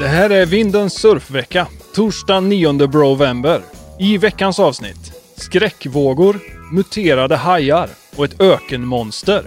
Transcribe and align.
Det 0.00 0.08
här 0.08 0.30
är 0.30 0.46
Vindens 0.46 0.94
surfvecka, 0.94 1.66
torsdag 1.94 2.40
9 2.40 2.72
november. 2.72 3.62
I 3.98 4.18
veckans 4.18 4.58
avsnitt, 4.58 5.12
skräckvågor, 5.36 6.40
muterade 6.72 7.36
hajar 7.36 7.88
och 8.16 8.24
ett 8.24 8.40
ökenmonster. 8.40 9.44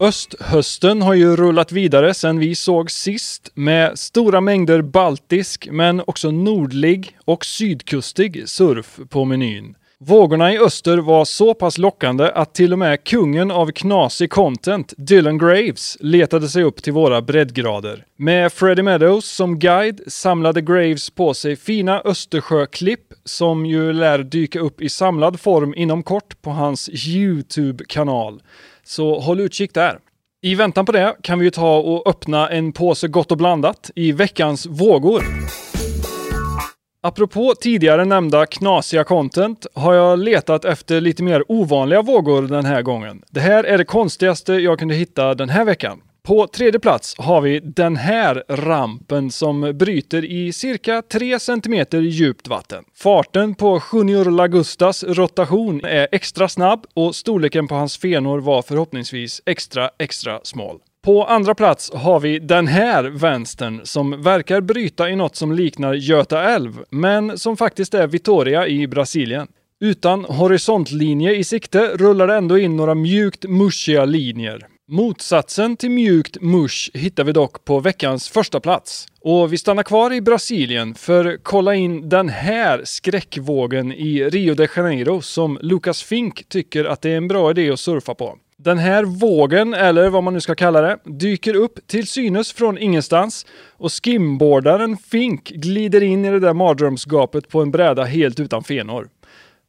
Östhösten 0.00 1.02
har 1.02 1.14
ju 1.14 1.36
rullat 1.36 1.72
vidare 1.72 2.14
sedan 2.14 2.38
vi 2.38 2.54
såg 2.54 2.90
sist 2.90 3.50
med 3.54 3.98
stora 3.98 4.40
mängder 4.40 4.82
baltisk 4.82 5.68
men 5.70 6.02
också 6.06 6.30
nordlig 6.30 7.18
och 7.24 7.44
sydkustig 7.44 8.48
surf 8.48 8.98
på 9.08 9.24
menyn. 9.24 9.74
Vågorna 10.04 10.52
i 10.52 10.58
öster 10.58 10.98
var 10.98 11.24
så 11.24 11.54
pass 11.54 11.78
lockande 11.78 12.30
att 12.34 12.54
till 12.54 12.72
och 12.72 12.78
med 12.78 13.04
kungen 13.04 13.50
av 13.50 13.70
knasig 13.70 14.30
content, 14.30 14.94
Dylan 14.96 15.38
Graves, 15.38 15.96
letade 16.00 16.48
sig 16.48 16.62
upp 16.62 16.82
till 16.82 16.92
våra 16.92 17.22
breddgrader. 17.22 18.04
Med 18.16 18.52
Freddie 18.52 18.82
Meadows 18.82 19.26
som 19.26 19.58
guide 19.58 20.00
samlade 20.06 20.60
Graves 20.60 21.10
på 21.10 21.34
sig 21.34 21.56
fina 21.56 22.00
Östersjöklipp 22.00 23.00
som 23.24 23.66
ju 23.66 23.92
lär 23.92 24.18
dyka 24.18 24.60
upp 24.60 24.82
i 24.82 24.88
samlad 24.88 25.40
form 25.40 25.74
inom 25.76 26.02
kort 26.02 26.42
på 26.42 26.50
hans 26.50 26.88
YouTube-kanal. 27.06 28.42
Så 28.84 29.20
håll 29.20 29.40
utkik 29.40 29.74
där. 29.74 29.98
I 30.42 30.54
väntan 30.54 30.86
på 30.86 30.92
det 30.92 31.16
kan 31.22 31.38
vi 31.38 31.44
ju 31.44 31.50
ta 31.50 31.76
och 31.76 32.08
öppna 32.08 32.48
en 32.48 32.72
påse 32.72 33.08
Gott 33.08 33.32
och 33.32 33.38
blandat 33.38 33.90
i 33.94 34.12
veckans 34.12 34.66
vågor. 34.66 35.24
Apropå 37.02 37.54
tidigare 37.60 38.04
nämnda 38.04 38.46
knasiga 38.46 39.04
content 39.04 39.66
har 39.74 39.94
jag 39.94 40.18
letat 40.18 40.64
efter 40.64 41.00
lite 41.00 41.22
mer 41.22 41.44
ovanliga 41.48 42.02
vågor 42.02 42.42
den 42.42 42.64
här 42.64 42.82
gången. 42.82 43.22
Det 43.30 43.40
här 43.40 43.64
är 43.64 43.78
det 43.78 43.84
konstigaste 43.84 44.52
jag 44.52 44.78
kunde 44.78 44.94
hitta 44.94 45.34
den 45.34 45.48
här 45.48 45.64
veckan. 45.64 46.00
På 46.22 46.46
tredje 46.46 46.80
plats 46.80 47.14
har 47.18 47.40
vi 47.40 47.60
den 47.60 47.96
här 47.96 48.44
rampen 48.48 49.30
som 49.30 49.60
bryter 49.78 50.24
i 50.24 50.52
cirka 50.52 51.02
3 51.02 51.40
cm 51.40 51.86
djupt 51.92 52.48
vatten. 52.48 52.84
Farten 52.94 53.54
på 53.54 53.82
Junior 53.92 54.24
Lagustas 54.24 55.04
rotation 55.04 55.84
är 55.84 56.08
extra 56.12 56.48
snabb 56.48 56.86
och 56.94 57.14
storleken 57.14 57.68
på 57.68 57.74
hans 57.74 57.98
fenor 57.98 58.38
var 58.38 58.62
förhoppningsvis 58.62 59.42
extra, 59.46 59.90
extra 59.98 60.40
smal. 60.42 60.78
På 61.04 61.24
andra 61.24 61.54
plats 61.54 61.90
har 61.94 62.20
vi 62.20 62.38
den 62.38 62.66
här 62.66 63.04
vänstern 63.04 63.80
som 63.84 64.22
verkar 64.22 64.60
bryta 64.60 65.10
i 65.10 65.16
något 65.16 65.36
som 65.36 65.52
liknar 65.52 65.94
Göta 65.94 66.42
älv, 66.42 66.84
men 66.90 67.38
som 67.38 67.56
faktiskt 67.56 67.94
är 67.94 68.06
Vitoria 68.06 68.66
i 68.66 68.86
Brasilien. 68.86 69.48
Utan 69.80 70.24
horisontlinje 70.24 71.34
i 71.34 71.44
sikte 71.44 71.96
rullar 71.96 72.26
det 72.26 72.34
ändå 72.34 72.58
in 72.58 72.76
några 72.76 72.94
mjukt 72.94 73.44
mushiga 73.48 74.04
linjer. 74.04 74.66
Motsatsen 74.88 75.76
till 75.76 75.90
mjukt 75.90 76.40
mush 76.40 76.90
hittar 76.94 77.24
vi 77.24 77.32
dock 77.32 77.64
på 77.64 77.80
veckans 77.80 78.28
första 78.28 78.60
plats. 78.60 79.06
Och 79.20 79.52
vi 79.52 79.58
stannar 79.58 79.82
kvar 79.82 80.12
i 80.12 80.20
Brasilien 80.20 80.94
för 80.94 81.38
kolla 81.42 81.74
in 81.74 82.08
den 82.08 82.28
här 82.28 82.82
skräckvågen 82.84 83.92
i 83.92 84.24
Rio 84.24 84.54
de 84.54 84.68
Janeiro 84.76 85.20
som 85.20 85.58
Lucas 85.62 86.02
Fink 86.02 86.48
tycker 86.48 86.84
att 86.84 87.02
det 87.02 87.10
är 87.10 87.16
en 87.16 87.28
bra 87.28 87.50
idé 87.50 87.70
att 87.70 87.80
surfa 87.80 88.14
på. 88.14 88.38
Den 88.62 88.78
här 88.78 89.04
vågen, 89.04 89.74
eller 89.74 90.08
vad 90.08 90.22
man 90.22 90.34
nu 90.34 90.40
ska 90.40 90.54
kalla 90.54 90.80
det, 90.80 90.98
dyker 91.04 91.56
upp 91.56 91.86
till 91.86 92.06
synes 92.06 92.52
från 92.52 92.78
ingenstans 92.78 93.46
och 93.76 93.92
skimboardaren 93.92 94.96
Fink 94.96 95.48
glider 95.48 96.02
in 96.02 96.24
i 96.24 96.30
det 96.30 96.40
där 96.40 96.52
mardrömsgapet 96.52 97.48
på 97.48 97.62
en 97.62 97.70
bräda 97.70 98.04
helt 98.04 98.40
utan 98.40 98.64
fenor. 98.64 99.08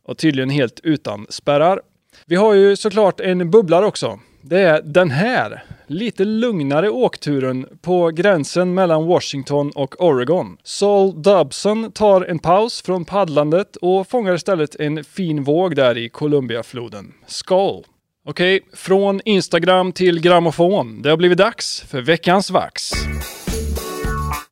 Och 0.05 0.17
tydligen 0.17 0.49
helt 0.49 0.79
utan 0.83 1.25
spärrar. 1.29 1.81
Vi 2.25 2.35
har 2.35 2.53
ju 2.53 2.75
såklart 2.75 3.19
en 3.19 3.51
bubblare 3.51 3.85
också. 3.85 4.19
Det 4.41 4.59
är 4.59 4.81
den 4.81 5.11
här, 5.11 5.63
lite 5.87 6.25
lugnare 6.25 6.89
åkturen 6.89 7.65
på 7.81 8.09
gränsen 8.09 8.73
mellan 8.73 9.05
Washington 9.05 9.71
och 9.75 10.05
Oregon. 10.05 10.57
Saul 10.63 11.21
Dobson 11.21 11.91
tar 11.91 12.21
en 12.21 12.39
paus 12.39 12.81
från 12.81 13.05
paddlandet 13.05 13.75
och 13.75 14.07
fångar 14.07 14.35
istället 14.35 14.75
en 14.75 15.03
fin 15.03 15.43
våg 15.43 15.75
där 15.75 15.97
i 15.97 16.09
Columbiafloden. 16.09 17.13
Skull! 17.27 17.83
Okej, 18.25 18.59
från 18.73 19.21
Instagram 19.25 19.91
till 19.91 20.21
grammofon. 20.21 21.01
Det 21.01 21.09
har 21.09 21.17
blivit 21.17 21.37
dags 21.37 21.81
för 21.81 22.01
veckans 22.01 22.51
vax. 22.51 22.91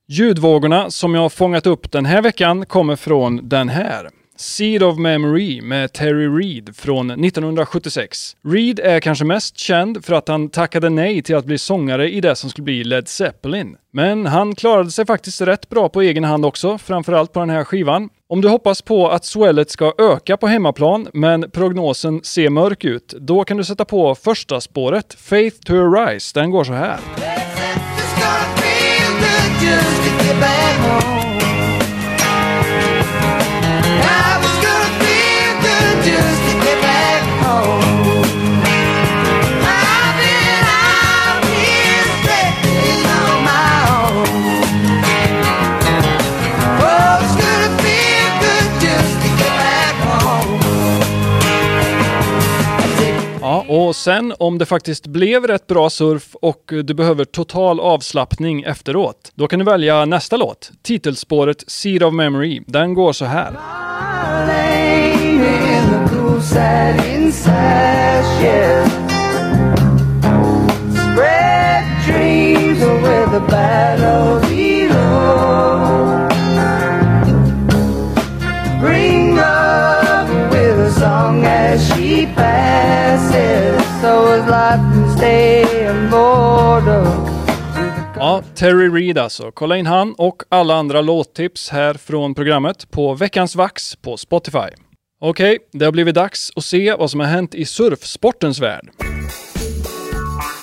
Ljudvågorna 0.07 0.91
som 0.91 1.15
jag 1.15 1.21
har 1.21 1.29
fångat 1.29 1.67
upp 1.67 1.91
den 1.91 2.05
här 2.05 2.21
veckan 2.21 2.65
kommer 2.65 2.95
från 2.95 3.49
den 3.49 3.69
här. 3.69 4.09
Seed 4.41 4.83
of 4.83 4.97
Memory 4.97 5.61
med 5.61 5.93
Terry 5.93 6.27
Reid 6.27 6.75
från 6.75 7.11
1976. 7.11 8.35
Reid 8.47 8.79
är 8.79 8.99
kanske 8.99 9.25
mest 9.25 9.57
känd 9.57 10.05
för 10.05 10.13
att 10.13 10.27
han 10.27 10.49
tackade 10.49 10.89
nej 10.89 11.21
till 11.21 11.35
att 11.35 11.45
bli 11.45 11.57
sångare 11.57 12.11
i 12.11 12.21
det 12.21 12.35
som 12.35 12.49
skulle 12.49 12.63
bli 12.63 12.83
Led 12.83 13.07
Zeppelin. 13.07 13.75
Men 13.93 14.25
han 14.25 14.55
klarade 14.55 14.91
sig 14.91 15.05
faktiskt 15.05 15.41
rätt 15.41 15.69
bra 15.69 15.89
på 15.89 16.01
egen 16.01 16.23
hand 16.23 16.45
också, 16.45 16.77
framförallt 16.77 17.33
på 17.33 17.39
den 17.39 17.49
här 17.49 17.63
skivan. 17.63 18.09
Om 18.29 18.41
du 18.41 18.47
hoppas 18.47 18.81
på 18.81 19.09
att 19.09 19.25
swellet 19.25 19.71
ska 19.71 19.93
öka 19.97 20.37
på 20.37 20.47
hemmaplan, 20.47 21.07
men 21.13 21.51
prognosen 21.51 22.23
ser 22.23 22.49
mörk 22.49 22.85
ut, 22.85 23.13
då 23.19 23.43
kan 23.43 23.57
du 23.57 23.63
sätta 23.63 23.85
på 23.85 24.15
första 24.15 24.61
spåret, 24.61 25.13
Faith 25.13 25.57
to 25.65 25.73
Arise. 25.73 26.39
Den 26.39 26.51
går 26.51 26.63
så 26.63 26.73
här. 26.73 26.99
Och 53.69 53.95
sen 53.95 54.33
om 54.39 54.57
det 54.57 54.65
faktiskt 54.65 55.07
blev 55.07 55.47
rätt 55.47 55.67
bra 55.67 55.89
surf 55.89 56.35
och 56.41 56.63
du 56.83 56.93
behöver 56.93 57.25
total 57.25 57.79
avslappning 57.79 58.63
efteråt, 58.63 59.31
då 59.35 59.47
kan 59.47 59.59
du 59.59 59.65
välja 59.65 60.05
nästa 60.05 60.37
låt, 60.37 60.71
titelspåret 60.81 61.63
Seed 61.67 62.03
of 62.03 62.13
Memory. 62.13 62.61
Den 62.67 62.93
går 62.93 63.13
så 63.13 63.25
här. 63.25 63.51
Bring 72.07 72.59
Ja, 88.15 88.43
Terry 88.55 88.89
Reid 88.89 89.17
alltså. 89.17 89.51
Kolla 89.51 89.77
in 89.77 89.85
han 89.85 90.13
och 90.17 90.43
alla 90.49 90.75
andra 90.75 91.01
låttips 91.01 91.69
här 91.69 91.93
från 91.93 92.35
programmet 92.35 92.91
på 92.91 93.13
Veckans 93.13 93.55
Vax 93.55 93.95
på 93.95 94.17
Spotify. 94.17 94.69
Okej, 95.21 95.57
det 95.71 95.85
har 95.85 95.91
blivit 95.91 96.15
dags 96.15 96.51
att 96.55 96.63
se 96.63 96.95
vad 96.95 97.11
som 97.11 97.19
har 97.19 97.27
hänt 97.27 97.55
i 97.55 97.65
surfsportens 97.65 98.59
värld. 98.59 98.89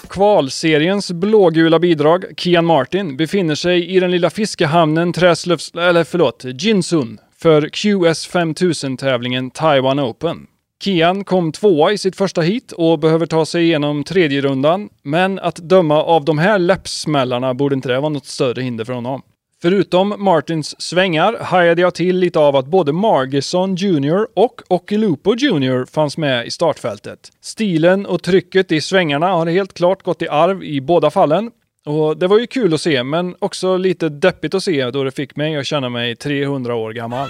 Kvalseriens 0.09 1.12
blågula 1.12 1.78
bidrag, 1.78 2.25
Kian 2.37 2.65
Martin, 2.65 3.17
befinner 3.17 3.55
sig 3.55 3.97
i 3.97 4.00
den 4.00 4.11
lilla 4.11 4.31
fiskehamnen 4.31 5.12
Träslövs... 5.12 5.75
eller 5.75 6.05
förlåt, 6.05 6.44
Jinsun 6.44 7.19
för 7.38 7.69
QS 7.69 8.31
5000-tävlingen 8.31 9.50
Taiwan 9.50 10.00
Open. 10.00 10.47
Kian 10.84 11.25
kom 11.25 11.53
tvåa 11.53 11.92
i 11.92 11.98
sitt 11.98 12.16
första 12.16 12.41
hit 12.41 12.72
och 12.72 12.98
behöver 12.98 13.26
ta 13.26 13.47
sig 13.47 13.64
igenom 13.64 14.04
tredje 14.04 14.41
rundan. 14.41 14.88
Men 15.03 15.38
att 15.38 15.56
döma 15.56 16.02
av 16.02 16.25
de 16.25 16.38
här 16.38 16.58
läppsmällarna 16.58 17.55
borde 17.55 17.75
inte 17.75 17.88
det 17.88 18.00
vara 18.00 18.08
något 18.08 18.26
större 18.26 18.62
hinder 18.62 18.84
för 18.84 18.93
honom. 18.93 19.23
Förutom 19.62 20.14
Martins 20.19 20.81
svängar 20.82 21.37
hajade 21.40 21.82
jag 21.82 21.94
till 21.94 22.17
lite 22.17 22.38
av 22.38 22.56
att 22.56 22.67
både 22.67 22.93
Margison 22.93 23.75
Jr 23.75 24.26
och 24.34 24.62
Okilupo 24.69 25.34
Jr 25.34 25.84
fanns 25.84 26.19
med 26.19 26.46
i 26.46 26.50
startfältet. 26.50 27.31
Stilen 27.40 28.06
och 28.06 28.23
trycket 28.23 28.73
i 28.73 28.81
svängarna 28.81 29.28
har 29.28 29.46
helt 29.46 29.75
klart 29.75 30.02
gått 30.02 30.23
i 30.23 30.28
arv 30.28 30.64
i 30.64 30.81
båda 30.81 31.11
fallen. 31.11 31.50
Och 31.87 32.17
det 32.17 32.26
var 32.26 32.38
ju 32.38 32.46
kul 32.46 32.75
att 32.75 32.81
se, 32.81 33.02
men 33.02 33.37
också 33.38 33.76
lite 33.76 34.08
deppigt 34.08 34.55
att 34.55 34.62
se 34.62 34.90
då 34.90 35.05
det 35.05 35.11
fick 35.11 35.37
mig 35.37 35.56
att 35.56 35.67
känna 35.67 35.88
mig 35.88 36.17
300 36.17 36.75
år 36.75 36.93
gammal. 36.93 37.28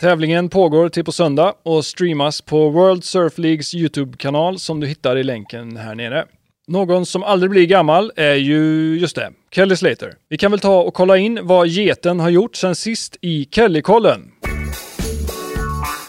Tävlingen 0.00 0.48
pågår 0.48 0.88
till 0.88 1.04
på 1.04 1.12
söndag 1.12 1.54
och 1.62 1.84
streamas 1.84 2.40
på 2.40 2.68
World 2.68 3.04
Surf 3.04 3.38
Leagues 3.38 3.74
YouTube-kanal 3.74 4.58
som 4.58 4.80
du 4.80 4.86
hittar 4.86 5.16
i 5.16 5.22
länken 5.22 5.76
här 5.76 5.94
nere. 5.94 6.24
Någon 6.68 7.06
som 7.06 7.22
aldrig 7.22 7.50
blir 7.50 7.66
gammal 7.66 8.12
är 8.16 8.34
ju, 8.34 8.94
just 8.98 9.16
det, 9.16 9.30
Kelly 9.50 9.76
Slater. 9.76 10.14
Vi 10.28 10.38
kan 10.38 10.50
väl 10.50 10.60
ta 10.60 10.82
och 10.82 10.94
kolla 10.94 11.16
in 11.16 11.38
vad 11.42 11.68
geten 11.68 12.20
har 12.20 12.30
gjort 12.30 12.56
sen 12.56 12.74
sist 12.74 13.16
i 13.20 13.48
Kellykollen. 13.50 14.30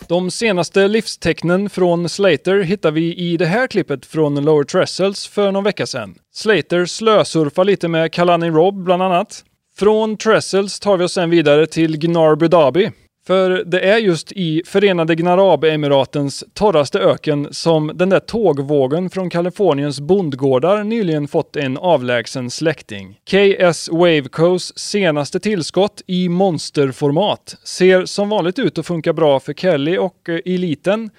De 0.07 0.31
senaste 0.31 0.87
livstecknen 0.87 1.69
från 1.69 2.09
Slater 2.09 2.59
hittar 2.59 2.91
vi 2.91 3.15
i 3.15 3.37
det 3.37 3.45
här 3.45 3.67
klippet 3.67 4.05
från 4.05 4.45
Lower 4.45 4.63
Trestles 4.63 5.27
för 5.27 5.51
någon 5.51 5.63
vecka 5.63 5.85
sedan. 5.87 6.15
Slater 6.33 6.85
slösurfar 6.85 7.63
lite 7.63 7.87
med 7.87 8.11
Kalani 8.11 8.49
Rob 8.49 8.83
bland 8.83 9.03
annat. 9.03 9.43
Från 9.77 10.17
Trestles 10.17 10.79
tar 10.79 10.97
vi 10.97 11.05
oss 11.05 11.13
sen 11.13 11.29
vidare 11.29 11.67
till 11.67 11.97
Gnar 11.97 12.47
Dhabi. 12.47 12.91
För 13.29 13.63
det 13.65 13.79
är 13.79 13.97
just 13.97 14.31
i 14.31 14.61
Förenade 14.65 15.15
Gnarabemiratens 15.15 16.43
torraste 16.53 16.99
öken 16.99 17.47
som 17.51 17.91
den 17.95 18.09
där 18.09 18.19
tågvågen 18.19 19.09
från 19.09 19.29
Kaliforniens 19.29 19.99
bondgårdar 19.99 20.83
nyligen 20.83 21.27
fått 21.27 21.55
en 21.55 21.77
avlägsen 21.77 22.49
släkting. 22.49 23.19
KS 23.25 23.89
Waveco's 23.89 24.71
senaste 24.75 25.39
tillskott 25.39 26.01
i 26.07 26.29
monsterformat 26.29 27.57
ser 27.63 28.05
som 28.05 28.29
vanligt 28.29 28.59
ut 28.59 28.77
att 28.77 28.87
funka 28.87 29.13
bra 29.13 29.39
för 29.39 29.53
Kelly 29.53 29.97
och 29.97 30.29
eh, 30.29 30.39
eliten. 30.45 31.09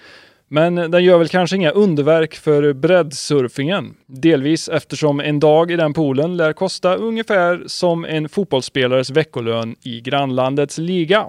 Men 0.48 0.74
den 0.74 1.04
gör 1.04 1.18
väl 1.18 1.28
kanske 1.28 1.56
inga 1.56 1.70
underverk 1.70 2.34
för 2.34 2.72
breddsurfingen. 2.72 3.94
Delvis 4.06 4.68
eftersom 4.68 5.20
en 5.20 5.40
dag 5.40 5.70
i 5.70 5.76
den 5.76 5.92
poolen 5.92 6.36
lär 6.36 6.52
kosta 6.52 6.94
ungefär 6.94 7.62
som 7.66 8.04
en 8.04 8.28
fotbollsspelares 8.28 9.10
veckolön 9.10 9.76
i 9.82 10.00
grannlandets 10.00 10.78
liga. 10.78 11.28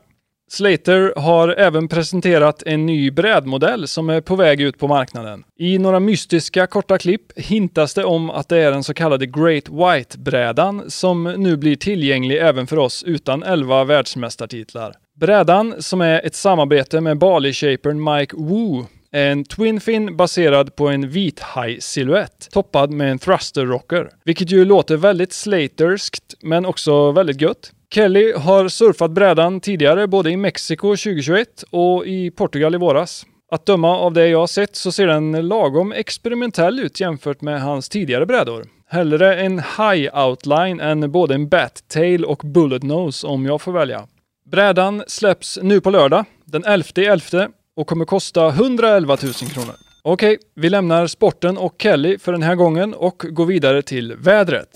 Slater 0.51 1.13
har 1.15 1.49
även 1.49 1.87
presenterat 1.87 2.63
en 2.65 2.85
ny 2.85 3.11
brädmodell 3.11 3.87
som 3.87 4.09
är 4.09 4.21
på 4.21 4.35
väg 4.35 4.61
ut 4.61 4.77
på 4.77 4.87
marknaden. 4.87 5.43
I 5.57 5.77
några 5.77 5.99
mystiska 5.99 6.67
korta 6.67 6.97
klipp 6.97 7.39
hintas 7.39 7.93
det 7.93 8.03
om 8.03 8.29
att 8.29 8.49
det 8.49 8.57
är 8.57 8.71
den 8.71 8.83
så 8.83 8.93
kallade 8.93 9.25
Great 9.25 9.69
White-brädan 9.69 10.91
som 10.91 11.23
nu 11.23 11.57
blir 11.57 11.75
tillgänglig 11.75 12.37
även 12.37 12.67
för 12.67 12.77
oss 12.77 13.03
utan 13.03 13.43
11 13.43 13.83
världsmästartitlar. 13.83 14.93
Brädan, 15.19 15.75
som 15.79 16.01
är 16.01 16.25
ett 16.25 16.35
samarbete 16.35 17.01
med 17.01 17.17
Bali-shapern 17.17 18.17
Mike 18.17 18.35
Wu, 18.37 18.83
är 19.11 19.31
en 19.31 19.43
twinfin 19.43 20.17
baserad 20.17 20.75
på 20.75 20.87
en 20.87 21.09
vithaj-silhuett 21.09 22.49
toppad 22.51 22.91
med 22.91 23.11
en 23.11 23.19
thruster 23.19 23.65
rocker. 23.65 24.09
Vilket 24.25 24.51
ju 24.51 24.65
låter 24.65 24.97
väldigt 24.97 25.33
slaterskt 25.33 26.33
men 26.41 26.65
också 26.65 27.11
väldigt 27.11 27.41
gött. 27.41 27.71
Kelly 27.93 28.33
har 28.33 28.67
surfat 28.67 29.11
brädan 29.11 29.59
tidigare 29.59 30.07
både 30.07 30.31
i 30.31 30.37
Mexiko 30.37 30.87
2021 30.87 31.63
och 31.69 32.05
i 32.05 32.31
Portugal 32.31 32.75
i 32.75 32.77
våras. 32.77 33.25
Att 33.51 33.65
döma 33.65 33.97
av 33.97 34.13
det 34.13 34.27
jag 34.27 34.39
har 34.39 34.47
sett 34.47 34.75
så 34.75 34.91
ser 34.91 35.07
den 35.07 35.47
lagom 35.47 35.91
experimentell 35.91 36.79
ut 36.79 36.99
jämfört 36.99 37.41
med 37.41 37.61
hans 37.61 37.89
tidigare 37.89 38.25
brädor. 38.25 38.65
Hellre 38.87 39.41
en 39.41 39.59
high 39.59 40.17
outline 40.27 40.79
än 40.79 41.11
både 41.11 41.35
en 41.35 41.49
bat-tail 41.49 42.25
och 42.25 42.41
bullet 42.43 42.83
nose 42.83 43.27
om 43.27 43.45
jag 43.45 43.61
får 43.61 43.71
välja. 43.71 44.07
Brädan 44.51 45.03
släpps 45.07 45.59
nu 45.61 45.81
på 45.81 45.89
lördag, 45.89 46.25
den 46.45 46.63
11.11 46.63 47.49
och 47.75 47.87
kommer 47.87 48.05
kosta 48.05 48.47
111 48.47 49.17
000 49.23 49.33
kronor. 49.33 49.75
Okej, 50.01 50.37
vi 50.55 50.69
lämnar 50.69 51.07
sporten 51.07 51.57
och 51.57 51.75
Kelly 51.79 52.17
för 52.17 52.31
den 52.31 52.43
här 52.43 52.55
gången 52.55 52.93
och 52.93 53.25
går 53.29 53.45
vidare 53.45 53.81
till 53.81 54.15
vädret. 54.15 54.69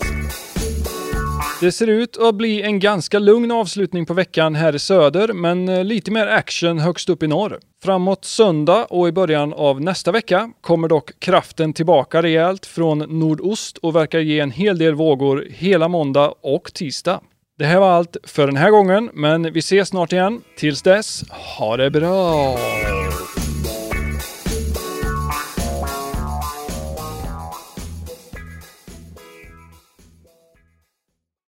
Det 1.60 1.72
ser 1.72 1.86
ut 1.86 2.16
att 2.16 2.34
bli 2.34 2.62
en 2.62 2.80
ganska 2.80 3.18
lugn 3.18 3.50
avslutning 3.50 4.06
på 4.06 4.14
veckan 4.14 4.54
här 4.54 4.74
i 4.74 4.78
söder, 4.78 5.32
men 5.32 5.68
eh, 5.68 5.84
lite 5.84 6.10
mer 6.10 6.26
action 6.26 6.78
högst 6.78 7.08
upp 7.08 7.22
i 7.22 7.26
norr. 7.26 7.58
Framåt 7.82 8.24
söndag 8.24 8.84
och 8.84 9.08
i 9.08 9.12
början 9.12 9.52
av 9.52 9.80
nästa 9.80 10.12
vecka 10.12 10.50
kommer 10.60 10.88
dock 10.88 11.20
kraften 11.20 11.72
tillbaka 11.72 12.22
rejält 12.22 12.66
från 12.66 12.98
nordost 12.98 13.78
och 13.78 13.96
verkar 13.96 14.18
ge 14.18 14.40
en 14.40 14.50
hel 14.50 14.78
del 14.78 14.94
vågor 14.94 15.46
hela 15.50 15.88
måndag 15.88 16.34
och 16.40 16.72
tisdag. 16.74 17.20
Det 17.58 17.64
här 17.64 17.78
var 17.78 17.90
allt 17.90 18.16
för 18.24 18.46
den 18.46 18.56
här 18.56 18.70
gången, 18.70 19.10
men 19.12 19.52
vi 19.52 19.58
ses 19.58 19.88
snart 19.88 20.12
igen. 20.12 20.40
Tills 20.56 20.82
dess, 20.82 21.24
ha 21.58 21.76
det 21.76 21.90
bra! 21.90 22.56